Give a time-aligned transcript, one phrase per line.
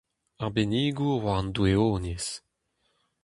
[0.43, 2.31] Arbennigour war an doueoniezh.